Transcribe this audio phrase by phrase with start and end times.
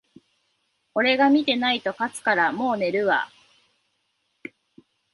[0.95, 3.29] 俺が見てないと勝つから、もう寝るわ